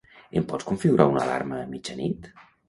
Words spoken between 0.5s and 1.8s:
pots configurar una alarma a